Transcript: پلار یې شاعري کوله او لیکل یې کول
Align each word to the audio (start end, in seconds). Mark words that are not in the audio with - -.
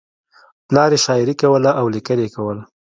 پلار 0.67 0.89
یې 0.95 0.99
شاعري 1.05 1.35
کوله 1.41 1.71
او 1.79 1.85
لیکل 1.95 2.19
یې 2.23 2.29
کول 2.35 2.57